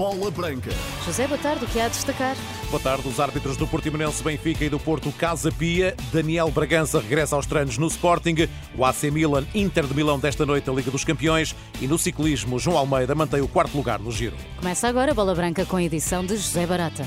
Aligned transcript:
Bola 0.00 0.30
Branca. 0.30 0.70
José, 1.04 1.26
boa 1.26 1.36
tarde, 1.36 1.62
o 1.62 1.68
que 1.68 1.78
há 1.78 1.84
a 1.84 1.88
destacar? 1.88 2.34
Boa 2.70 2.82
tarde, 2.82 3.06
os 3.06 3.20
árbitros 3.20 3.58
do 3.58 3.66
Portimonense 3.66 4.24
Benfica 4.24 4.64
e 4.64 4.70
do 4.70 4.78
Porto 4.78 5.12
Casa 5.12 5.52
Pia. 5.52 5.94
Daniel 6.10 6.50
Bragança 6.50 6.98
regressa 6.98 7.36
aos 7.36 7.44
treinos 7.44 7.76
no 7.76 7.86
Sporting. 7.86 8.48
O 8.78 8.86
AC 8.86 9.10
Milan 9.12 9.44
Inter 9.54 9.84
de 9.84 9.94
Milão 9.94 10.18
desta 10.18 10.46
noite 10.46 10.70
a 10.70 10.72
Liga 10.72 10.90
dos 10.90 11.04
Campeões. 11.04 11.54
E 11.82 11.86
no 11.86 11.98
ciclismo, 11.98 12.58
João 12.58 12.78
Almeida 12.78 13.14
mantém 13.14 13.42
o 13.42 13.48
quarto 13.48 13.76
lugar 13.76 13.98
no 13.98 14.10
giro. 14.10 14.36
Começa 14.56 14.88
agora 14.88 15.10
a 15.10 15.14
Bola 15.14 15.34
Branca 15.34 15.66
com 15.66 15.76
a 15.76 15.82
edição 15.82 16.24
de 16.24 16.34
José 16.34 16.66
Barata. 16.66 17.04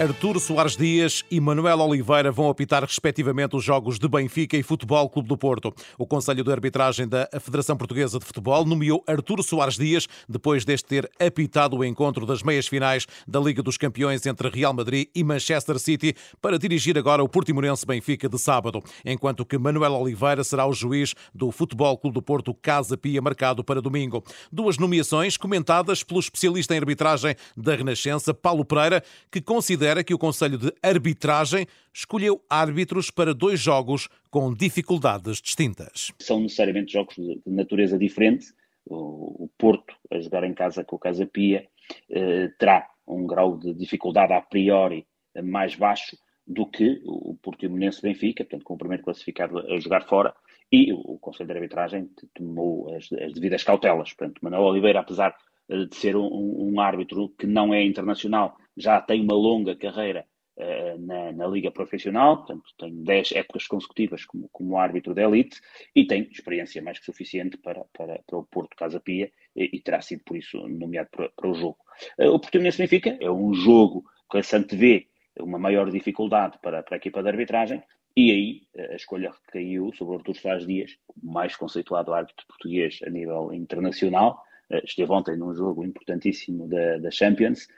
Arturo 0.00 0.40
Soares 0.40 0.78
Dias 0.78 1.22
e 1.30 1.38
Manuel 1.38 1.78
Oliveira 1.80 2.32
vão 2.32 2.48
apitar 2.48 2.82
respectivamente 2.82 3.54
os 3.54 3.62
jogos 3.62 3.98
de 3.98 4.08
Benfica 4.08 4.56
e 4.56 4.62
Futebol 4.62 5.10
Clube 5.10 5.28
do 5.28 5.36
Porto. 5.36 5.74
O 5.98 6.06
Conselho 6.06 6.42
de 6.42 6.50
Arbitragem 6.50 7.06
da 7.06 7.28
Federação 7.38 7.76
Portuguesa 7.76 8.18
de 8.18 8.24
Futebol 8.24 8.64
nomeou 8.64 9.04
Arturo 9.06 9.42
Soares 9.42 9.76
Dias 9.76 10.08
depois 10.26 10.64
deste 10.64 10.88
ter 10.88 11.10
apitado 11.20 11.76
o 11.76 11.84
encontro 11.84 12.24
das 12.24 12.42
meias 12.42 12.66
finais 12.66 13.06
da 13.28 13.38
Liga 13.38 13.62
dos 13.62 13.76
Campeões 13.76 14.24
entre 14.24 14.48
Real 14.48 14.72
Madrid 14.72 15.08
e 15.14 15.22
Manchester 15.22 15.78
City 15.78 16.14
para 16.40 16.58
dirigir 16.58 16.96
agora 16.96 17.22
o 17.22 17.28
Portimonense 17.28 17.84
Benfica 17.84 18.26
de 18.26 18.38
sábado, 18.38 18.82
enquanto 19.04 19.44
que 19.44 19.58
Manuel 19.58 19.92
Oliveira 19.92 20.42
será 20.42 20.64
o 20.64 20.72
juiz 20.72 21.14
do 21.34 21.52
Futebol 21.52 21.98
Clube 21.98 22.14
do 22.14 22.22
Porto 22.22 22.54
Casa 22.54 22.96
Pia 22.96 23.20
marcado 23.20 23.62
para 23.62 23.82
domingo. 23.82 24.24
Duas 24.50 24.78
nomeações 24.78 25.36
comentadas 25.36 26.02
pelo 26.02 26.20
especialista 26.20 26.74
em 26.74 26.78
arbitragem 26.78 27.36
da 27.54 27.76
Renascença, 27.76 28.32
Paulo 28.32 28.64
Pereira, 28.64 29.04
que 29.30 29.42
considera 29.42 29.89
considera 29.90 30.04
que 30.04 30.14
o 30.14 30.18
Conselho 30.18 30.56
de 30.56 30.72
Arbitragem 30.82 31.66
escolheu 31.92 32.40
árbitros 32.48 33.10
para 33.10 33.34
dois 33.34 33.58
jogos 33.58 34.08
com 34.30 34.54
dificuldades 34.54 35.40
distintas. 35.40 36.12
São 36.20 36.40
necessariamente 36.40 36.92
jogos 36.92 37.16
de 37.16 37.40
natureza 37.46 37.98
diferente. 37.98 38.46
O 38.86 39.48
Porto, 39.58 39.94
a 40.10 40.20
jogar 40.20 40.44
em 40.44 40.54
casa 40.54 40.84
com 40.84 40.96
o 40.96 40.98
Casa 40.98 41.26
Pia, 41.26 41.66
eh, 42.08 42.48
terá 42.58 42.88
um 43.06 43.26
grau 43.26 43.58
de 43.58 43.74
dificuldade 43.74 44.32
a 44.32 44.40
priori 44.40 45.06
mais 45.42 45.74
baixo 45.74 46.16
do 46.46 46.66
que 46.66 47.00
o 47.04 47.36
Portimonense 47.42 48.00
Benfica, 48.00 48.44
portanto, 48.44 48.64
com 48.64 48.74
o 48.74 48.78
primeiro 48.78 49.02
classificado 49.02 49.58
a 49.58 49.78
jogar 49.80 50.06
fora, 50.06 50.34
e 50.72 50.92
o 50.92 51.18
Conselho 51.18 51.48
de 51.48 51.54
Arbitragem 51.54 52.10
tomou 52.34 52.94
as, 52.94 53.10
as 53.12 53.32
devidas 53.32 53.64
cautelas. 53.64 54.12
Portanto, 54.12 54.38
Manuel 54.40 54.62
Oliveira, 54.62 55.00
apesar 55.00 55.34
eh, 55.68 55.86
de 55.86 55.96
ser 55.96 56.16
um, 56.16 56.72
um, 56.72 56.80
árbitro 56.80 57.28
que 57.38 57.46
não 57.46 57.72
é 57.72 57.84
internacional, 57.84 58.56
já 58.80 59.00
tem 59.00 59.22
uma 59.22 59.34
longa 59.34 59.76
carreira 59.76 60.26
uh, 60.56 60.98
na, 60.98 61.32
na, 61.32 61.46
Liga 61.46 61.70
Profissional, 61.70 62.38
portanto, 62.38 62.64
tem 62.78 63.02
10 63.02 63.32
épocas 63.32 63.66
consecutivas 63.66 64.24
como, 64.24 64.48
como 64.50 64.78
árbitro 64.78 65.14
de 65.14 65.22
elite 65.22 65.60
e 65.94 66.06
tem 66.06 66.22
experiência 66.30 66.82
mais 66.82 66.98
que 66.98 67.04
suficiente 67.04 67.56
para, 67.56 67.84
para, 67.92 68.20
para 68.26 68.38
o 68.38 68.44
Porto 68.44 68.76
Casa 68.76 69.00
Pia 69.00 69.30
e, 69.54 69.70
e, 69.76 69.80
terá 69.80 70.00
sido 70.00 70.22
por 70.24 70.36
isso 70.36 70.58
nomeado 70.68 71.08
para, 71.10 71.28
para 71.30 71.50
o 71.50 71.54
jogo. 71.54 71.78
Uh, 72.18 72.30
o 72.30 72.40
Portimonense 72.40 72.78
Benfica 72.78 73.16
é 73.20 73.30
um 73.30 73.52
jogo 73.54 74.04
que 74.30 74.38
a 74.38 74.42
Sante 74.42 74.76
vê 74.76 75.08
uma 75.38 75.58
maior 75.58 75.90
dificuldade 75.90 76.58
para, 76.60 76.82
para 76.82 76.96
a 76.96 76.98
equipa 76.98 77.22
de 77.22 77.28
arbitragem, 77.28 77.82
e 78.16 78.30
aí 78.30 78.62
a 78.90 78.96
escolha 78.96 79.30
recaiu 79.30 79.92
sobre 79.94 80.16
Artur 80.16 80.34
Soares 80.34 80.66
Dias, 80.66 80.98
mais 81.22 81.54
conceituado 81.56 82.12
árbitro 82.12 82.44
português 82.46 82.98
a 83.06 83.10
nível 83.10 83.52
internacional, 83.52 84.42
eh, 84.70 84.82
esteve 84.84 85.12
ontem 85.12 85.36
num 85.36 85.54
jogo 85.54 85.84
importantíssimo 85.84 86.68
da, 86.68 86.98
da 86.98 87.10
Champions, 87.10 87.68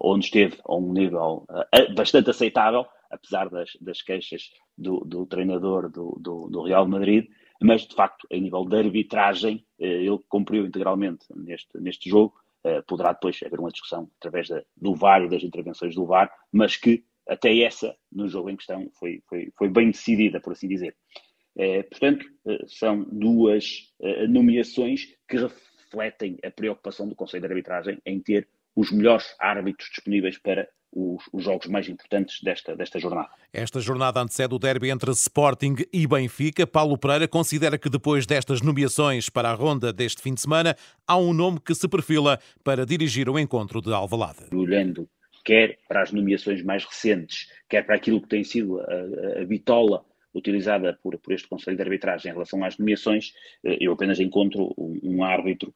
onde 0.00 0.26
esteve 0.26 0.58
a 0.64 0.74
um 0.74 0.92
nível 0.92 1.46
uh, 1.48 1.94
bastante 1.94 2.30
aceitável, 2.30 2.86
apesar 3.10 3.48
das, 3.48 3.70
das 3.80 4.02
queixas 4.02 4.50
do, 4.76 5.00
do 5.00 5.26
treinador 5.26 5.90
do, 5.90 6.18
do, 6.20 6.48
do, 6.48 6.62
Real 6.64 6.86
Madrid, 6.86 7.28
mas 7.62 7.86
de 7.86 7.94
facto, 7.94 8.26
em 8.30 8.40
nível 8.40 8.64
de 8.64 8.76
arbitragem, 8.76 9.64
uh, 9.78 9.84
ele 9.84 10.18
cumpriu 10.28 10.66
integralmente 10.66 11.26
neste, 11.34 11.78
neste 11.78 12.08
jogo. 12.08 12.34
poderá 12.86 13.12
depois 13.12 13.40
haver 13.42 13.60
uma 13.60 13.70
discussão 13.70 14.10
através 14.18 14.48
da, 14.48 14.62
do 14.76 14.94
VAR 14.94 15.22
e 15.22 15.28
das 15.28 15.42
intervenções 15.42 15.94
do 15.94 16.06
VAR, 16.06 16.30
mas 16.52 16.76
que 16.76 17.04
até 17.28 17.56
essa, 17.60 17.94
no 18.10 18.28
jogo 18.28 18.50
em 18.50 18.56
questão, 18.56 18.90
foi, 18.98 19.22
foi, 19.28 19.52
foi 19.56 19.68
bem 19.68 19.90
decidida, 19.90 20.40
por 20.40 20.52
assim 20.52 20.66
dizer. 20.66 20.96
portanto, 21.88 22.26
são 22.66 23.04
duas 23.04 23.92
nomeações 24.28 25.06
que 25.28 25.36
refletem 25.36 26.38
a 26.44 26.50
preocupação 26.50 27.08
do 27.08 27.14
Conselho 27.14 27.42
de 27.42 27.48
Arbitragem 27.48 27.98
em 28.04 28.20
ter 28.20 28.48
os 28.74 28.90
melhores 28.90 29.34
árbitros 29.38 29.88
disponíveis 29.90 30.38
para 30.38 30.68
os, 30.92 31.22
os, 31.32 31.44
jogos 31.44 31.66
mais 31.68 31.88
importantes 31.88 32.42
desta, 32.42 32.74
desta 32.74 32.98
jornada. 32.98 33.30
Esta 33.52 33.80
jornada 33.80 34.20
antecede 34.20 34.54
o 34.54 34.58
derby 34.58 34.90
entre 34.90 35.10
Sporting 35.12 35.76
e 35.92 36.06
Benfica. 36.06 36.66
Paulo 36.66 36.98
Pereira 36.98 37.28
considera 37.28 37.78
que 37.78 37.88
depois 37.88 38.26
destas 38.26 38.60
nomeações 38.60 39.28
para 39.28 39.50
a 39.50 39.54
ronda 39.54 39.92
deste 39.92 40.20
fim 40.20 40.34
de 40.34 40.40
semana, 40.40 40.76
há 41.06 41.16
um 41.16 41.32
nome 41.32 41.60
que 41.60 41.74
se 41.74 41.88
perfila 41.88 42.38
para 42.64 42.84
dirigir 42.84 43.28
o 43.28 43.38
encontro 43.38 43.80
de 43.80 43.92
Alvalade. 43.92 44.46
Olhando 44.52 45.08
quer 45.44 45.78
para 45.88 46.02
as 46.02 46.12
nomeações 46.12 46.62
mais 46.62 46.84
recentes, 46.84 47.48
quer 47.68 47.84
para 47.84 47.96
aquilo 47.96 48.20
que 48.20 48.28
tem 48.28 48.44
sido 48.44 48.80
a, 48.80 49.40
a, 49.40 49.44
bitola 49.44 50.04
utilizada 50.34 50.98
por, 51.02 51.18
por 51.18 51.32
este 51.32 51.48
Conselho 51.48 51.76
de 51.76 51.82
Arbitragem 51.82 52.30
em 52.30 52.34
relação 52.34 52.62
às 52.64 52.78
nomeações, 52.78 53.32
eh, 53.64 53.78
eu 53.80 53.92
apenas 53.92 54.20
encontro 54.20 54.72
um, 54.78 55.00
um 55.02 55.24
árbitro 55.24 55.74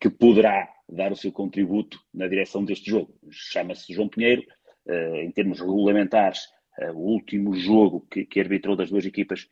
que 0.00 0.08
poderá 0.10 0.68
dar 0.88 1.12
o 1.12 1.16
seu 1.16 1.30
contributo 1.30 1.98
na 2.12 2.26
direção 2.26 2.64
deste 2.64 2.90
jogo. 2.90 3.14
Chama-se 3.30 3.92
João 3.92 4.08
Pinheiro, 4.08 4.42
eh, 4.86 5.24
em 5.24 5.30
termos 5.30 5.60
regulamentares, 5.60 6.40
o 6.94 7.12
último 7.12 7.54
jogo 7.54 8.06
que, 8.08 8.24
que 8.24 8.38
arbitrou 8.38 8.76
das 8.76 8.88
duas 8.88 9.04
equipas 9.04 9.48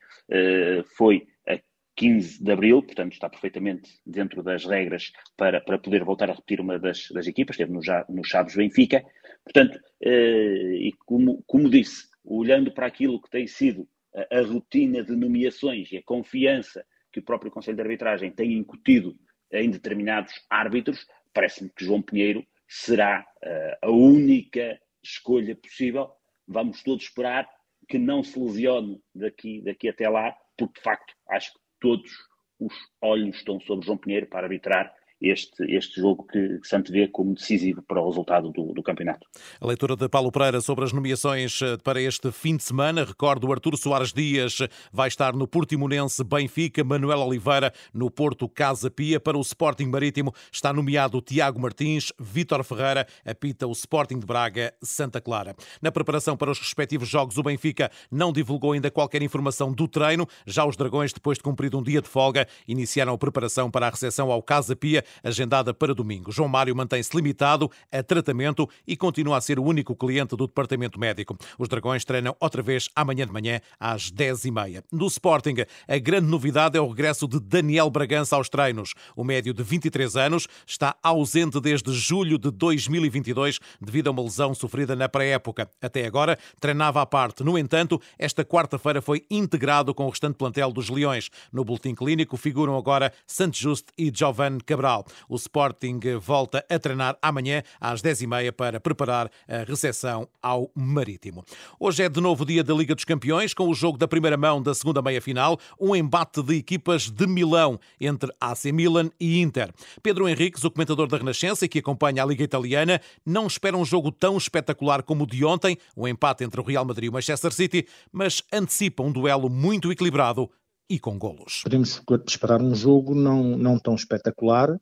foi 0.97 1.27
a 1.49 1.59
15 1.97 2.45
de 2.45 2.53
abril, 2.53 2.81
portanto 2.85 3.15
está 3.15 3.29
perfeitamente 3.29 3.91
dentro 4.07 4.45
das 4.45 4.65
regras 4.65 5.11
para, 5.37 5.61
para 5.61 5.77
poder 5.77 6.05
voltar 6.05 6.31
a 6.31 6.35
repetir 6.35 6.61
uma 6.61 6.79
das, 6.79 7.09
das 7.11 7.27
equipas, 7.27 7.57
esteve 7.57 7.73
no, 7.73 7.81
no 8.09 8.25
Chaves 8.25 8.55
Benfica. 8.55 9.05
Portanto, 9.43 9.77
e 10.01 10.93
como, 11.05 11.43
como 11.49 11.69
disse, 11.69 12.07
olhando 12.25 12.73
para 12.73 12.87
aquilo 12.87 13.21
que 13.21 13.31
tem 13.31 13.47
sido 13.47 13.89
a, 14.31 14.41
rotina 14.41 15.03
de 15.03 15.15
nomeações 15.15 15.91
e 15.93 15.99
a 15.99 16.03
confiança 16.03 16.85
que 17.13 17.21
o 17.21 17.23
próprio 17.23 17.51
Conselho 17.51 17.77
de 17.77 17.83
Arbitragem 17.83 18.31
tem 18.31 18.53
incutido 18.55 19.17
em 19.63 19.71
determinados 19.71 20.33
árbitros, 20.51 21.07
parece-me 21.33 21.71
que 21.71 21.85
João 21.85 22.03
Pinheiro 22.03 22.47
será 22.69 23.27
uh, 23.45 23.87
a 23.87 23.91
única 23.91 24.81
escolha 25.03 25.55
possível. 25.57 26.11
Vamos 26.47 26.83
todos 26.83 27.05
esperar 27.05 27.49
que 27.89 27.99
não 27.99 28.23
se 28.23 28.39
lesione 28.39 29.01
daqui, 29.15 29.61
daqui 29.63 29.89
até 29.89 30.09
lá, 30.09 30.37
porque 30.57 30.79
de 30.79 30.85
facto 30.85 31.15
acho 31.31 31.53
que 31.53 31.61
todos 31.81 32.11
os 32.59 32.75
olhos 33.01 33.37
estão 33.37 33.61
sobre 33.61 33.87
João 33.87 33.99
Pinheiro 33.99 34.27
para 34.27 34.47
arbitrar 34.47 34.95
este, 35.21 35.65
este 35.75 36.01
jogo 36.01 36.27
que, 36.27 36.59
que 36.59 36.69
se 36.69 36.77
antevê 36.77 37.09
como 37.09 37.35
decisivo 37.35 37.83
para 37.83 38.01
o 38.01 38.09
resultado 38.09 38.51
do, 38.51 38.73
do, 38.73 38.83
campeonato. 38.83 39.27
A 39.61 39.67
leitura 39.67 39.97
de 39.97 40.09
Paulo 40.09 40.31
Pereira 40.31 40.61
sobre 40.61 40.85
as 40.85 40.93
nomeações 40.93 41.61
eh, 41.63 41.77
para 41.83 42.01
este 42.01 42.31
fim 42.31 42.57
de 42.57 42.63
semana. 42.63 43.05
Recordo, 43.05 43.51
Artur 43.51 43.77
Soares 43.77 44.13
Dias 44.13 44.59
vai 44.93 45.09
estar 45.09 45.35
no 45.35 45.49
Portimonense 45.49 46.23
Benfica, 46.23 46.85
Manuel 46.85 47.21
Oliveira 47.21 47.73
no 47.93 48.11
Porto 48.11 48.49
Casa 48.49 48.91
Pia. 48.91 49.19
Para 49.19 49.39
o 49.39 49.41
Sporting 49.41 49.87
Marítimo 49.87 50.35
está 50.53 50.73
nomeado 50.73 51.21
Tiago 51.21 51.61
Martins, 51.61 52.13
Vítor 52.19 52.63
Ferreira 52.63 53.07
apita 53.25 53.67
o 53.67 53.73
Sporting 53.73 54.19
de 54.19 54.27
Braga, 54.27 54.75
Santa 54.83 55.21
Clara. 55.21 55.57
Na 55.81 55.91
preparação 55.91 56.37
para 56.37 56.51
os 56.51 56.59
respectivos 56.59 57.09
jogos, 57.09 57.39
o 57.39 57.43
Benfica 57.43 57.91
não 58.11 58.33
divulgou 58.33 58.73
ainda 58.73 58.91
qualquer 58.91 59.23
informação 59.23 59.73
do 59.73 59.89
treino. 59.89 60.27
Já 60.47 60.67
os 60.67 60.77
Dragões, 60.77 61.13
depois 61.13 61.39
de 61.39 61.45
cumprido 61.45 61.79
um 61.79 61.83
dia 61.83 62.03
de 62.03 62.09
folga, 62.09 62.47
iniciaram 62.69 63.15
a 63.15 63.19
preparação 63.19 63.71
para 63.71 63.87
a 63.87 63.91
recepção 63.91 64.31
ao 64.31 64.43
Casa 64.43 64.77
Pia 64.77 65.06
agendada 65.23 65.73
para 65.73 65.95
domingo. 65.95 66.33
João 66.33 66.49
Mário 66.49 66.75
mantém-se 66.75 67.15
limitado 67.15 67.71
a 67.91 68.03
tratamento 68.03 68.69
e 68.87 68.97
continua 68.97 69.37
a 69.37 69.41
ser 69.41 69.59
o 69.59 69.65
único 69.65 69.95
cliente 69.95 70.37
do 70.37 70.47
departamento 70.47 70.99
médico. 70.99 71.37
Os 71.59 71.69
Dragões 71.69 72.05
treinam 72.05 72.37
outra 72.41 72.63
vez 72.63 72.89
amanhã 72.95 73.27
de 73.27 73.33
manhã 73.33 73.61
às 73.79 74.11
10h30. 74.11 74.85
No 74.93 75.07
Sporting, 75.07 75.57
a 75.89 75.99
grande 75.99 76.27
novidade 76.27 76.77
é 76.77 76.81
o 76.81 76.89
regresso 76.89 77.27
de 77.29 77.41
Daniel 77.41 77.91
Bragança 77.91 78.37
aos 78.37 78.49
treinos. 78.49 78.95
O 79.15 79.25
médio 79.25 79.53
de 79.53 79.63
23 79.63 80.17
anos 80.17 80.47
está 80.67 80.97
ausente 81.03 81.61
desde 81.61 81.93
julho 81.93 82.39
de 82.39 82.51
2022 82.51 83.59
devido 83.81 84.09
a 84.09 84.11
uma 84.11 84.23
lesão 84.23 84.55
sofrida 84.55 84.97
na 84.97 85.09
pré-época. 85.09 85.69
Até 85.81 86.07
agora 86.07 86.39
treinava 86.61 87.03
à 87.03 87.07
parte. 87.07 87.43
No 87.43 87.59
entanto, 87.59 88.01
esta 88.19 88.45
quarta-feira 88.45 89.03
foi 89.03 89.25
integrado 89.31 89.95
com 89.95 90.07
o 90.07 90.11
restante 90.11 90.37
plantel 90.37 90.73
dos 90.73 90.89
Leões. 90.89 91.31
No 91.53 91.65
boletim 91.65 91.95
clínico 91.95 92.37
figuram 92.37 92.77
agora 92.77 93.13
Santos 93.27 93.59
Just 93.59 93.87
e 93.99 94.11
Giovanni 94.15 94.61
Cabral. 94.61 94.96
O 95.29 95.37
Sporting 95.37 96.01
volta 96.21 96.65
a 96.69 96.79
treinar 96.79 97.19
amanhã 97.21 97.63
às 97.81 98.01
10h30 98.03 98.53
para 98.53 98.81
preparar 98.81 99.31
a 99.49 99.65
recepção 99.65 100.29
ao 100.43 100.71
Marítimo. 100.75 101.45
Hoje 101.79 102.05
é 102.05 102.09
de 102.09 102.21
novo 102.21 102.45
dia 102.45 102.63
da 102.63 102.75
Liga 102.75 102.95
dos 102.95 103.05
Campeões, 103.05 103.53
com 103.53 103.69
o 103.69 103.75
jogo 103.75 103.99
da 103.99 104.07
primeira 104.07 104.37
mão 104.37 104.63
da 104.63 104.75
segunda 104.75 105.03
meia-final, 105.03 105.59
um 105.81 105.95
embate 105.95 106.43
de 106.43 106.57
equipas 106.57 107.11
de 107.11 107.27
Milão 107.27 107.79
entre 108.01 108.33
AC 108.41 108.67
Milan 108.67 109.11
e 109.21 109.41
Inter. 109.41 109.73
Pedro 110.03 110.29
Henriques, 110.29 110.65
o 110.65 110.71
comentador 110.71 111.07
da 111.07 111.17
Renascença 111.17 111.69
que 111.69 111.79
acompanha 111.79 112.23
a 112.23 112.27
Liga 112.27 112.45
Italiana, 112.45 113.01
não 113.25 113.47
espera 113.47 113.77
um 113.77 113.85
jogo 113.85 114.13
tão 114.13 114.37
espetacular 114.37 115.03
como 115.03 115.25
o 115.25 115.27
de 115.27 115.45
ontem, 115.45 115.77
o 115.95 116.03
um 116.03 116.09
empate 116.09 116.45
entre 116.45 116.61
o 116.61 116.65
Real 116.65 116.85
Madrid 116.85 117.07
e 117.07 117.09
o 117.09 117.13
Manchester 117.13 117.53
City, 117.53 117.87
mas 118.13 118.43
antecipa 118.53 119.03
um 119.03 119.13
duelo 119.13 119.49
muito 119.49 119.91
equilibrado 119.91 120.51
e 120.89 120.99
com 120.99 121.19
golos. 121.19 121.63
Podemos 121.63 122.01
esperar 122.27 122.61
um 122.63 122.75
jogo 122.75 123.15
não, 123.15 123.57
não 123.57 123.79
tão 123.79 123.95
espetacular, 123.95 124.79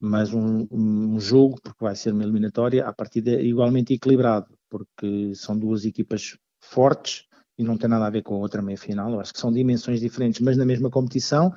mas 0.00 0.32
um, 0.32 0.66
um, 0.70 1.18
jogo, 1.20 1.58
porque 1.62 1.84
vai 1.84 1.94
ser 1.96 2.12
uma 2.12 2.22
eliminatória, 2.22 2.86
a 2.86 2.92
partida 2.92 3.40
igualmente 3.40 3.94
equilibrado, 3.94 4.46
porque 4.68 5.32
são 5.34 5.58
duas 5.58 5.84
equipas 5.84 6.36
fortes 6.60 7.24
e 7.58 7.62
não 7.62 7.78
tem 7.78 7.88
nada 7.88 8.06
a 8.06 8.10
ver 8.10 8.22
com 8.22 8.34
a 8.34 8.38
outra 8.38 8.60
meia-final. 8.60 9.12
Eu 9.12 9.20
acho 9.20 9.32
que 9.32 9.40
são 9.40 9.52
dimensões 9.52 10.00
diferentes, 10.00 10.40
mas 10.40 10.56
na 10.56 10.66
mesma 10.66 10.90
competição. 10.90 11.52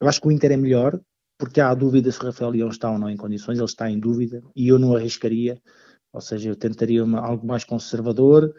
Eu 0.00 0.08
acho 0.08 0.20
que 0.20 0.28
o 0.28 0.32
Inter 0.32 0.52
é 0.52 0.56
melhor, 0.56 1.00
porque 1.38 1.60
há 1.60 1.74
dúvida 1.74 2.12
se 2.12 2.20
Rafael 2.20 2.50
Leão 2.50 2.68
está 2.68 2.90
ou 2.90 2.98
não 2.98 3.10
em 3.10 3.16
condições, 3.16 3.58
ele 3.58 3.64
está 3.64 3.90
em 3.90 3.98
dúvida, 3.98 4.42
e 4.54 4.68
eu 4.68 4.78
não 4.78 4.94
arriscaria, 4.94 5.60
ou 6.12 6.20
seja, 6.20 6.50
eu 6.50 6.56
tentaria 6.56 7.02
uma, 7.02 7.20
algo 7.20 7.46
mais 7.46 7.64
conservador 7.64 8.52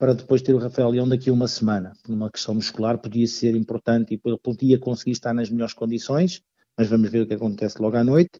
para 0.00 0.14
depois 0.14 0.40
ter 0.40 0.54
o 0.54 0.58
Rafael 0.58 0.88
Leão 0.88 1.06
daqui 1.06 1.28
a 1.28 1.32
uma 1.32 1.46
semana. 1.46 1.92
Por 2.02 2.14
uma 2.14 2.30
questão 2.30 2.54
muscular 2.54 2.96
podia 2.96 3.26
ser 3.26 3.54
importante 3.54 4.14
e 4.14 4.38
podia 4.38 4.78
conseguir 4.78 5.10
estar 5.10 5.34
nas 5.34 5.50
melhores 5.50 5.74
condições, 5.74 6.42
mas 6.74 6.88
vamos 6.88 7.10
ver 7.10 7.20
o 7.20 7.26
que 7.26 7.34
acontece 7.34 7.80
logo 7.82 7.98
à 7.98 8.02
noite. 8.02 8.30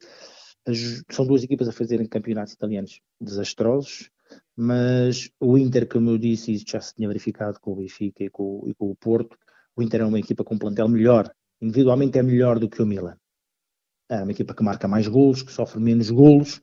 São 1.11 1.27
duas 1.27 1.45
equipas 1.45 1.69
a 1.69 1.73
fazerem 1.73 2.07
campeonatos 2.07 2.55
italianos 2.55 3.03
desastrosos, 3.21 4.09
mas 4.57 5.29
o 5.39 5.59
Inter, 5.59 5.87
como 5.87 6.09
eu 6.09 6.17
disse, 6.17 6.51
isso 6.51 6.65
já 6.67 6.81
se 6.81 6.95
tinha 6.95 7.07
verificado 7.07 7.61
com 7.61 7.73
o 7.73 7.77
Benfica 7.77 8.25
e 8.25 8.31
com, 8.31 8.65
e 8.67 8.73
com 8.73 8.91
o 8.91 8.97
Porto, 8.97 9.37
o 9.77 9.83
Inter 9.83 10.01
é 10.01 10.07
uma 10.07 10.19
equipa 10.19 10.43
com 10.43 10.55
um 10.55 10.59
plantel 10.59 10.89
melhor, 10.89 11.31
individualmente 11.61 12.19
é 12.19 12.23
melhor 12.23 12.59
do 12.59 12.71
que 12.71 12.81
o 12.81 12.87
Milan. 12.87 13.19
É 14.09 14.23
uma 14.23 14.33
equipa 14.33 14.55
que 14.55 14.63
marca 14.63 14.89
mais 14.89 15.07
golos, 15.07 15.43
que 15.43 15.53
sofre 15.53 15.79
menos 15.79 16.11
golos, 16.11 16.59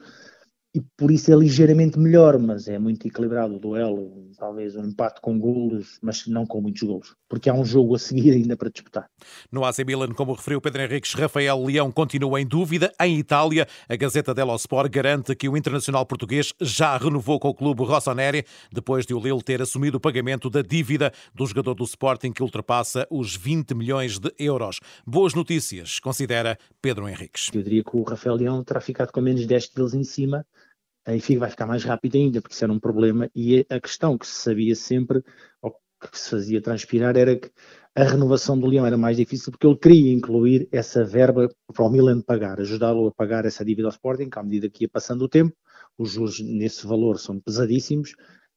e 0.75 0.81
por 0.96 1.10
isso 1.10 1.31
é 1.31 1.36
ligeiramente 1.36 1.98
melhor, 1.98 2.38
mas 2.38 2.68
é 2.68 2.78
muito 2.78 3.08
equilibrado 3.08 3.56
o 3.56 3.60
duelo, 3.60 4.30
talvez 4.38 4.75
um 4.75 4.86
empate 4.86 5.19
com 5.22 5.40
golos, 5.40 5.98
mas 6.02 6.28
não 6.28 6.46
com 6.46 6.62
muitos 6.62 6.84
golos, 6.84 7.16
porque 7.28 7.50
há 7.50 7.54
um 7.54 7.66
jogo 7.66 7.96
a 7.96 8.00
seguir 8.00 8.31
ainda 8.34 8.56
para 8.56 8.69
disputar. 8.69 9.10
No 9.52 9.66
AC 9.66 9.80
Milan, 9.80 10.10
como 10.10 10.34
referiu 10.34 10.62
Pedro 10.62 10.81
Henriques, 10.84 11.14
Rafael 11.14 11.64
Leão 11.64 11.92
continua 11.92 12.40
em 12.40 12.46
dúvida. 12.46 12.94
Em 13.02 13.18
Itália, 13.18 13.68
a 13.90 13.96
Gazeta 13.96 14.34
dello 14.34 14.56
Sport 14.56 14.92
garante 14.92 15.36
que 15.36 15.50
o 15.50 15.58
internacional 15.58 16.06
português 16.06 16.54
já 16.62 16.98
renovou 16.98 17.40
com 17.40 17.50
o 17.50 17.56
clube 17.56 17.84
Rossoneri, 17.84 18.46
depois 18.72 19.06
de 19.06 19.14
o 19.14 19.19
Lille 19.19 19.42
ter 19.42 19.62
assumido 19.62 19.98
o 19.98 20.02
pagamento 20.02 20.50
da 20.50 20.62
dívida 20.62 21.12
do 21.34 21.46
jogador 21.46 21.74
do 21.74 21.86
Sporting 21.86 22.31
que 22.31 22.44
ultrapassa 22.44 23.08
os 23.10 23.36
20 23.36 23.74
milhões 23.74 24.19
de 24.19 24.31
euros. 24.38 24.80
Boas 25.06 25.34
notícias, 25.34 26.00
considera 26.00 26.58
Pedro 26.81 27.08
Henriques. 27.10 27.50
Eu 27.54 27.64
diria 27.64 27.84
que 27.84 27.96
o 27.96 28.04
Rafael 28.04 28.36
Leão 28.36 28.64
terá 28.64 28.80
ficado 28.80 29.12
com 29.12 29.22
menos 29.22 29.46
10 29.46 29.68
quilos 29.68 29.94
em 29.94 30.04
cima 30.04 30.46
enfim, 31.15 31.38
vai 31.38 31.50
ficar 31.50 31.65
mais 31.65 31.83
rápido 31.83 32.15
ainda, 32.15 32.42
porque 32.42 32.54
isso 32.54 32.63
era 32.63 32.74
um 32.74 32.80
problema. 32.80 33.30
E 33.36 33.65
a 33.69 33.80
questão 33.80 34.18
que 34.18 34.27
se 34.27 34.33
sabia 34.33 34.75
sempre, 34.75 35.24
ou 35.62 35.71
que 35.71 36.19
se 36.19 36.30
fazia 36.30 36.62
transpirar, 36.62 37.15
era 37.15 37.36
que 37.36 37.51
a 37.95 38.04
renovação 38.04 38.59
do 38.59 38.68
Leão 38.68 38.86
era 38.86 38.98
mais 38.98 39.18
difícil, 39.18 39.51
porque 39.51 39.65
ele 39.65 39.77
queria 39.77 40.13
incluir 40.13 40.68
essa 40.71 41.04
verba 41.04 41.50
para 41.74 41.83
o 41.83 41.89
Milan 41.89 42.21
pagar, 42.21 42.59
ajudá-lo 42.59 43.07
a 43.07 43.12
pagar 43.12 43.45
essa 43.45 43.65
dívida 43.65 43.88
ao 43.88 43.92
Sporting, 43.92 44.30
que 44.30 44.38
à 44.38 44.44
medida 44.44 44.69
que 44.69 44.83
ia 44.83 44.89
passando 44.89 45.24
o 45.24 45.30
tempo, 45.30 45.56
os 45.98 46.12
juros 46.12 46.39
nesse 46.39 46.86
valor 46.86 47.18
são 47.18 47.39
pesadíssimos, 47.39 48.15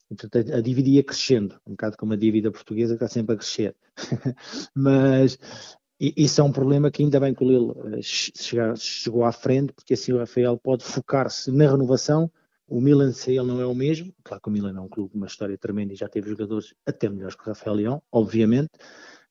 portanto 0.09 0.53
a 0.53 0.61
dívida 0.61 0.91
ia 0.91 1.03
crescendo, 1.03 1.59
um 1.67 1.71
bocado 1.71 1.97
como 1.97 2.13
a 2.13 2.17
dívida 2.17 2.51
portuguesa 2.51 2.99
que 2.99 3.05
está 3.05 3.09
sempre 3.09 3.35
a 3.35 3.39
crescer. 3.39 3.75
Mas 4.75 5.39
isso 5.99 6.41
é 6.41 6.45
um 6.45 6.53
problema 6.53 6.91
que 6.91 7.03
ainda 7.03 7.21
bem 7.21 7.35
que 7.35 7.45
o 7.45 7.49
Lille 7.49 7.73
eh, 7.95 8.75
chegou 8.77 9.25
à 9.25 9.33
frente, 9.33 9.73
porque 9.73 9.95
assim 9.95 10.13
o 10.13 10.19
Rafael 10.19 10.59
pode 10.59 10.85
focar-se 10.85 11.51
na 11.51 11.71
renovação 11.71 12.31
o 12.71 12.81
Milan, 12.81 13.13
se 13.13 13.33
ele 13.33 13.49
não 13.49 13.61
é 13.61 13.67
o 13.67 13.75
mesmo, 13.75 14.15
claro 14.23 14.41
que 14.41 14.49
o 14.49 14.53
Milan 14.53 14.77
é 14.77 14.81
um 14.81 14.89
clube 14.89 15.11
com 15.11 15.19
uma 15.19 15.27
história 15.27 15.59
tremenda 15.59 15.93
e 15.93 15.97
já 15.97 16.09
teve 16.09 16.31
jogadores 16.31 16.73
até 16.87 17.09
melhores 17.09 17.35
que 17.35 17.43
o 17.43 17.47
Rafael 17.47 17.75
Leão, 17.75 18.03
obviamente, 18.13 18.71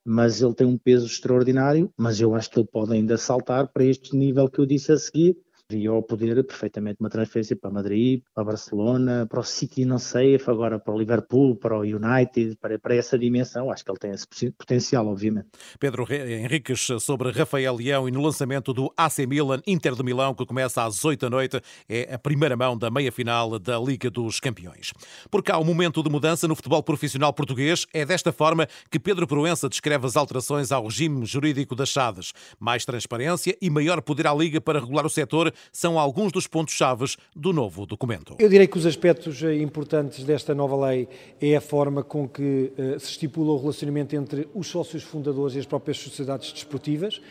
mas 0.04 0.42
ele 0.42 0.54
tem 0.54 0.68
um 0.68 0.78
peso 0.78 1.06
extraordinário, 1.06 1.92
mas 1.98 2.20
eu 2.20 2.36
acho 2.36 2.50
que 2.50 2.60
ele 2.60 2.68
pode 2.68 2.94
ainda 2.94 3.18
saltar 3.18 3.70
para 3.70 3.86
este 3.86 4.14
nível 4.14 4.50
que 4.50 4.60
eu 4.60 4.66
disse 4.66 4.92
a 4.92 4.98
seguir, 4.98 5.38
e 5.71 5.86
ao 5.88 6.01
poder 6.01 6.44
perfeitamente 6.44 6.98
uma 7.00 7.10
transferência 7.10 7.56
para 7.56 7.69
Madrid, 7.69 8.21
para 8.33 8.44
Barcelona, 8.44 9.27
para 9.30 9.39
o 9.39 9.44
City, 9.44 9.86
não 9.86 10.00
sei, 10.00 10.39
agora 10.48 10.80
para 10.80 10.94
o 10.94 10.98
Liverpool, 10.98 11.56
para 11.56 11.77
o 11.77 11.81
United, 11.81 12.57
para, 12.60 12.80
para 12.80 12.95
essa 12.95 13.18
dimensão. 13.18 13.71
Acho 13.71 13.86
que 13.86 13.92
ele 13.92 14.00
tem 14.00 14.12
esse 14.12 14.51
potencial, 14.51 15.07
obviamente. 15.07 15.48
Pedro 15.80 16.07
Henriques 16.12 16.88
sobre 17.00 17.31
Rafael 17.31 17.75
Leão 17.75 18.10
e 18.10 18.12
no 18.12 18.21
lançamento 18.21 18.74
do 18.74 18.92
AC 18.98 19.19
Milan 19.27 19.62
Inter 19.68 19.94
de 19.94 20.04
Milão, 20.04 20.33
que 20.33 20.45
começa 20.45 20.83
às 20.83 21.06
8 21.06 21.21
da 21.21 21.30
noite, 21.30 21.62
é 21.88 22.16
a 22.16 22.18
primeira 22.18 22.57
mão 22.57 22.75
da 22.75 22.89
meia-final 22.89 23.60
da 23.60 23.77
Liga 23.77 24.10
dos 24.10 24.39
Campeões. 24.39 24.92
Por 25.30 25.44
cá, 25.44 25.60
o 25.60 25.63
momento 25.63 26.01
de 26.01 26.10
mudança 26.10 26.48
no 26.48 26.56
futebol 26.56 26.81
profissional 26.81 27.31
português 27.31 27.86
é 27.94 28.06
desta 28.06 28.31
forma 28.31 28.68
que 28.89 29.00
Pedro 29.00 29.27
Proença 29.27 29.69
descreve 29.69 30.07
as 30.07 30.16
alterações 30.16 30.71
ao 30.71 30.86
regime 30.86 31.25
jurídico 31.25 31.75
das 31.75 31.89
chaves. 31.89 32.33
Mais 32.60 32.86
transparência 32.86 33.56
e 33.62 33.69
maior 33.69 34.01
poder 34.01 34.25
à 34.25 34.33
Liga 34.33 34.60
para 34.60 34.80
regular 34.80 35.06
o 35.06 35.10
setor 35.10 35.54
são 35.72 36.00
alguns 36.00 36.32
dos 36.32 36.48
pontos-chave 36.48 37.06
do 37.36 37.54
novo 37.54 37.86
documento. 37.86 38.36
Eu 38.40 38.50
direi 38.50 38.68
que 38.68 38.78
os 38.78 38.86
aspectos 38.86 39.42
eh, 39.44 39.56
importantes 39.56 40.24
desta 40.24 40.54
nova 40.54 40.88
lei 40.88 41.08
é 41.42 41.56
a 41.56 41.62
forma 41.62 42.04
com 42.04 42.28
que 42.28 42.72
uh, 42.78 43.00
se 43.00 43.12
estipula 43.12 43.54
o 43.54 43.58
relacionamento 43.58 44.16
entre 44.16 44.48
os 44.54 44.68
sócios 44.68 45.04
fundadores 45.04 45.56
e 45.56 45.60
as 45.60 45.66
próprias 45.66 45.98
sociedades 45.98 46.52
desportivas 46.52 47.22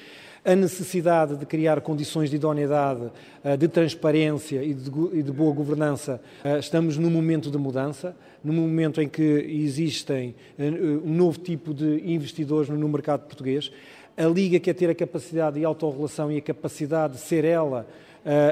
a 0.44 0.54
necessidade 0.54 1.36
de 1.36 1.44
criar 1.44 1.80
condições 1.80 2.30
de 2.30 2.36
idoneidade, 2.36 3.10
eh, 3.44 3.56
de 3.56 3.68
transparência 3.68 4.62
e 4.62 4.72
de, 4.72 5.32
boa 5.32 5.52
governança. 5.52 6.20
Estamos 6.58 6.96
num 6.96 7.10
momento 7.10 7.50
de 7.50 7.58
mudança, 7.58 8.16
num 8.42 8.52
momento 8.52 9.02
em 9.02 9.08
que 9.08 9.22
existem 9.22 10.34
um 11.04 11.12
novo 11.12 11.38
tipo 11.38 11.74
de 11.74 12.02
investidores 12.10 12.68
no 12.70 12.88
mercado 12.88 13.26
português. 13.26 13.70
A 14.16 14.24
Liga 14.24 14.58
quer 14.58 14.74
ter 14.74 14.90
a 14.90 14.94
capacidade 14.94 15.58
de 15.58 15.64
autorrelação 15.64 16.32
e 16.32 16.38
a 16.38 16.40
capacidade 16.40 17.14
de 17.14 17.20
ser 17.20 17.44
ela 17.44 17.86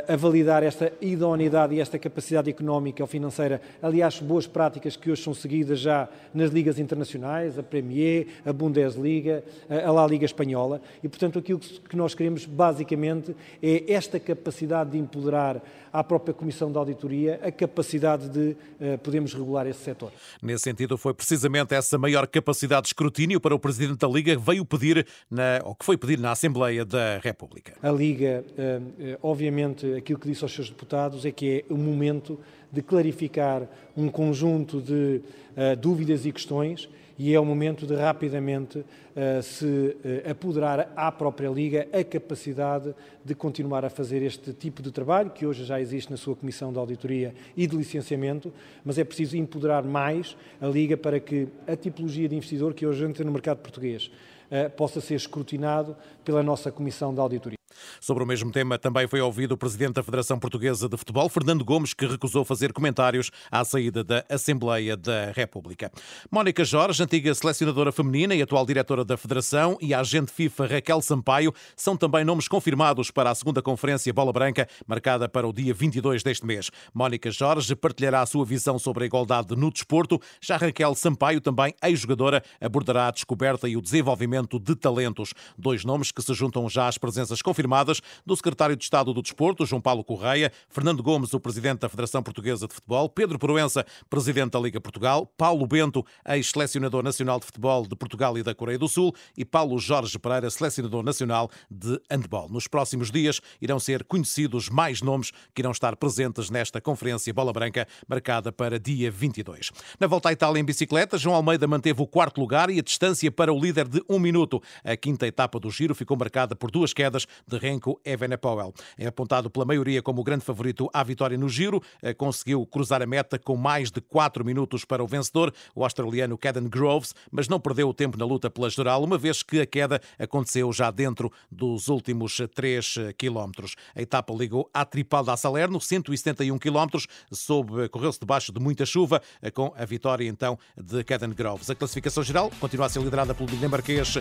a 0.08 0.16
validar 0.16 0.62
esta 0.62 0.92
idoneidade 1.00 1.74
e 1.74 1.80
esta 1.80 1.98
capacidade 1.98 2.48
económica 2.48 3.02
ou 3.02 3.06
financeira. 3.06 3.60
Aliás, 3.82 4.20
boas 4.20 4.46
práticas 4.46 4.96
que 4.96 5.10
hoje 5.10 5.22
são 5.22 5.34
seguidas 5.34 5.80
já 5.80 6.08
nas 6.32 6.50
ligas 6.50 6.78
internacionais, 6.78 7.58
a 7.58 7.62
Premier, 7.62 8.26
a 8.44 8.52
Bundesliga, 8.52 9.44
a 9.68 9.90
La 9.90 10.06
Liga 10.06 10.24
Espanhola. 10.24 10.80
E, 11.02 11.08
portanto, 11.08 11.38
aquilo 11.38 11.58
que 11.58 11.96
nós 11.96 12.14
queremos, 12.14 12.44
basicamente, 12.44 13.34
é 13.62 13.92
esta 13.92 14.18
capacidade 14.18 14.90
de 14.90 14.98
empoderar 14.98 15.62
à 15.92 16.04
própria 16.04 16.34
Comissão 16.34 16.70
de 16.70 16.76
Auditoria 16.76 17.40
a 17.42 17.50
capacidade 17.50 18.28
de 18.28 18.50
uh, 18.50 18.98
podermos 18.98 19.32
regular 19.32 19.66
esse 19.66 19.80
setor. 19.80 20.12
Nesse 20.42 20.64
sentido, 20.64 20.98
foi 20.98 21.14
precisamente 21.14 21.74
essa 21.74 21.96
maior 21.96 22.26
capacidade 22.26 22.82
de 22.82 22.88
escrutínio 22.88 23.40
para 23.40 23.54
o 23.54 23.58
Presidente 23.58 23.98
da 23.98 24.08
Liga 24.08 24.36
que 24.36 24.42
veio 24.42 24.64
pedir, 24.64 25.06
na, 25.30 25.60
ou 25.64 25.74
que 25.74 25.84
foi 25.84 25.96
pedir 25.96 26.18
na 26.18 26.32
Assembleia 26.32 26.84
da 26.84 27.18
República. 27.18 27.74
A 27.82 27.90
Liga, 27.90 28.44
uh, 28.58 29.18
obviamente, 29.22 29.55
aquilo 29.96 30.18
que 30.18 30.28
disse 30.28 30.44
aos 30.44 30.52
seus 30.52 30.68
deputados 30.68 31.24
é 31.24 31.30
que 31.30 31.64
é 31.68 31.72
o 31.72 31.76
momento 31.76 32.38
de 32.72 32.82
clarificar 32.82 33.68
um 33.96 34.08
conjunto 34.08 34.80
de 34.80 35.20
uh, 35.56 35.76
dúvidas 35.78 36.26
e 36.26 36.32
questões 36.32 36.88
e 37.18 37.34
é 37.34 37.40
o 37.40 37.44
momento 37.44 37.86
de 37.86 37.94
rapidamente 37.94 38.78
uh, 38.78 39.42
se 39.42 39.64
uh, 39.64 40.30
apoderar 40.30 40.92
à 40.94 41.10
própria 41.10 41.48
Liga 41.48 41.88
a 41.92 42.04
capacidade 42.04 42.94
de 43.24 43.34
continuar 43.34 43.84
a 43.84 43.90
fazer 43.90 44.22
este 44.22 44.52
tipo 44.52 44.82
de 44.82 44.90
trabalho, 44.90 45.30
que 45.30 45.46
hoje 45.46 45.64
já 45.64 45.80
existe 45.80 46.10
na 46.10 46.16
sua 46.16 46.36
Comissão 46.36 46.72
de 46.72 46.78
Auditoria 46.78 47.34
e 47.56 47.66
de 47.66 47.76
Licenciamento, 47.76 48.52
mas 48.84 48.98
é 48.98 49.04
preciso 49.04 49.36
empoderar 49.36 49.82
mais 49.82 50.36
a 50.60 50.66
Liga 50.66 50.96
para 50.96 51.18
que 51.18 51.48
a 51.66 51.74
tipologia 51.74 52.28
de 52.28 52.36
investidor 52.36 52.74
que 52.74 52.86
hoje 52.86 53.04
entra 53.04 53.24
no 53.24 53.32
mercado 53.32 53.58
português 53.58 54.10
uh, 54.50 54.70
possa 54.70 55.00
ser 55.00 55.14
escrutinado 55.14 55.96
pela 56.24 56.42
nossa 56.42 56.70
Comissão 56.70 57.14
de 57.14 57.20
Auditoria. 57.20 57.55
Sobre 58.00 58.22
o 58.22 58.26
mesmo 58.26 58.50
tema 58.50 58.78
também 58.78 59.06
foi 59.06 59.20
ouvido 59.20 59.52
o 59.52 59.56
presidente 59.56 59.94
da 59.94 60.02
Federação 60.02 60.38
Portuguesa 60.38 60.88
de 60.88 60.96
Futebol, 60.96 61.28
Fernando 61.28 61.64
Gomes, 61.64 61.94
que 61.94 62.06
recusou 62.06 62.44
fazer 62.44 62.72
comentários 62.72 63.30
à 63.50 63.64
saída 63.64 64.02
da 64.04 64.24
Assembleia 64.28 64.96
da 64.96 65.32
República. 65.32 65.90
Mónica 66.30 66.64
Jorge, 66.64 67.02
antiga 67.02 67.34
selecionadora 67.34 67.92
feminina 67.92 68.34
e 68.34 68.42
atual 68.42 68.66
diretora 68.66 69.04
da 69.04 69.16
Federação, 69.16 69.76
e 69.80 69.94
a 69.94 70.00
agente 70.00 70.32
FIFA 70.32 70.66
Raquel 70.66 71.00
Sampaio 71.00 71.52
são 71.76 71.96
também 71.96 72.24
nomes 72.24 72.48
confirmados 72.48 73.10
para 73.10 73.30
a 73.30 73.34
segunda 73.34 73.62
conferência 73.62 74.12
Bola 74.12 74.32
Branca, 74.32 74.68
marcada 74.86 75.28
para 75.28 75.46
o 75.46 75.52
dia 75.52 75.72
22 75.72 76.22
deste 76.22 76.44
mês. 76.44 76.70
Mónica 76.92 77.30
Jorge 77.30 77.74
partilhará 77.74 78.22
a 78.22 78.26
sua 78.26 78.44
visão 78.44 78.78
sobre 78.78 79.04
a 79.04 79.06
igualdade 79.06 79.54
no 79.56 79.70
desporto. 79.70 80.20
Já 80.40 80.56
Raquel 80.56 80.94
Sampaio, 80.94 81.40
também 81.40 81.74
ex-jogadora, 81.82 82.42
abordará 82.60 83.08
a 83.08 83.10
descoberta 83.10 83.68
e 83.68 83.76
o 83.76 83.82
desenvolvimento 83.82 84.58
de 84.58 84.74
talentos. 84.74 85.32
Dois 85.56 85.84
nomes 85.84 86.10
que 86.10 86.22
se 86.22 86.34
juntam 86.34 86.68
já 86.68 86.88
às 86.88 86.98
presenças 86.98 87.40
confirmadas 87.40 87.85
do 88.24 88.36
secretário 88.36 88.76
de 88.76 88.84
Estado 88.84 89.12
do 89.12 89.22
Desporto, 89.22 89.66
João 89.66 89.80
Paulo 89.80 90.04
Correia, 90.04 90.52
Fernando 90.68 91.02
Gomes, 91.02 91.32
o 91.34 91.40
presidente 91.40 91.80
da 91.80 91.88
Federação 91.88 92.22
Portuguesa 92.22 92.66
de 92.66 92.74
Futebol, 92.74 93.08
Pedro 93.08 93.38
Proença, 93.38 93.84
presidente 94.08 94.52
da 94.52 94.60
Liga 94.60 94.80
Portugal, 94.80 95.26
Paulo 95.36 95.66
Bento, 95.66 96.04
ex-selecionador 96.28 97.02
nacional 97.02 97.38
de 97.38 97.46
futebol 97.46 97.86
de 97.86 97.96
Portugal 97.96 98.36
e 98.38 98.42
da 98.42 98.54
Coreia 98.54 98.78
do 98.78 98.88
Sul, 98.88 99.14
e 99.36 99.44
Paulo 99.44 99.78
Jorge 99.78 100.18
Pereira, 100.18 100.48
selecionador 100.50 101.02
nacional 101.02 101.50
de 101.70 102.00
handball. 102.10 102.48
Nos 102.48 102.66
próximos 102.66 103.10
dias 103.10 103.40
irão 103.60 103.78
ser 103.78 104.04
conhecidos 104.04 104.68
mais 104.68 105.02
nomes 105.02 105.32
que 105.54 105.62
irão 105.62 105.70
estar 105.70 105.96
presentes 105.96 106.50
nesta 106.50 106.80
conferência 106.80 107.32
Bola 107.32 107.52
Branca, 107.52 107.86
marcada 108.08 108.52
para 108.52 108.78
dia 108.78 109.10
22. 109.10 109.70
Na 109.98 110.06
volta 110.06 110.28
à 110.28 110.32
Itália 110.32 110.60
em 110.60 110.64
bicicleta, 110.64 111.18
João 111.18 111.36
Almeida 111.36 111.66
manteve 111.66 112.00
o 112.02 112.06
quarto 112.06 112.40
lugar 112.40 112.70
e 112.70 112.78
a 112.78 112.82
distância 112.82 113.30
para 113.30 113.52
o 113.52 113.58
líder 113.58 113.88
de 113.88 114.02
um 114.08 114.18
minuto. 114.18 114.62
A 114.84 114.96
quinta 114.96 115.26
etapa 115.26 115.58
do 115.58 115.70
giro 115.70 115.94
ficou 115.94 116.16
marcada 116.16 116.56
por 116.56 116.70
duas 116.70 116.92
quedas 116.92 117.26
de 117.46 117.58
Renko 117.66 118.00
Evenepoel. 118.04 118.72
É 118.96 119.06
apontado 119.08 119.50
pela 119.50 119.64
maioria 119.64 120.00
como 120.00 120.20
o 120.20 120.24
grande 120.24 120.44
favorito 120.44 120.88
à 120.92 121.02
vitória 121.02 121.36
no 121.36 121.48
giro, 121.48 121.82
eh, 122.00 122.14
conseguiu 122.14 122.64
cruzar 122.64 123.02
a 123.02 123.06
meta 123.06 123.40
com 123.40 123.56
mais 123.56 123.90
de 123.90 124.00
4 124.00 124.44
minutos 124.44 124.84
para 124.84 125.02
o 125.02 125.06
vencedor, 125.06 125.52
o 125.74 125.82
australiano 125.82 126.38
Caden 126.38 126.68
Groves, 126.68 127.12
mas 127.28 127.48
não 127.48 127.58
perdeu 127.58 127.88
o 127.88 127.94
tempo 127.94 128.16
na 128.16 128.24
luta 128.24 128.48
pela 128.48 128.70
geral, 128.70 129.02
uma 129.02 129.18
vez 129.18 129.42
que 129.42 129.60
a 129.60 129.66
queda 129.66 130.00
aconteceu 130.16 130.72
já 130.72 130.92
dentro 130.92 131.32
dos 131.50 131.88
últimos 131.88 132.40
3 132.54 132.98
quilómetros. 133.18 133.74
A 133.96 134.00
etapa 134.00 134.32
ligou 134.32 134.70
à 134.72 134.84
Tripalda 134.84 135.32
a 135.32 135.36
Salerno, 135.36 135.80
171 135.80 136.58
quilómetros, 136.58 137.08
sob 137.32 137.88
correu-se 137.88 138.20
debaixo 138.20 138.52
de 138.52 138.60
muita 138.60 138.86
chuva, 138.86 139.20
com 139.52 139.74
a 139.76 139.84
vitória 139.84 140.28
então 140.28 140.56
de 140.76 141.02
Caden 141.02 141.30
Groves. 141.30 141.68
A 141.68 141.74
classificação 141.74 142.22
geral 142.22 142.48
continua 142.60 142.86
a 142.86 142.88
ser 142.88 143.00
liderada 143.00 143.34
pelo 143.34 143.48
dinamarquês 143.48 144.14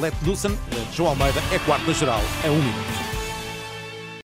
Let 0.00 0.14
Knudsen. 0.24 0.58
João 0.92 1.10
Almeida 1.10 1.40
é 1.52 1.58
quarto 1.60 1.86
da 1.86 1.92
geral 1.92 2.20
a 2.44 2.50
um 2.50 2.58
minuto. 2.58 2.87